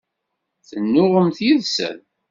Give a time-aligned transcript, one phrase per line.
[0.69, 1.97] Tennuɣemt yid-sen?